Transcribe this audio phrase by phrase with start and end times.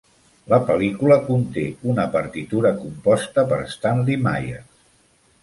[0.51, 4.69] La pel·lícula conté una partitura composta per Stanley Myers.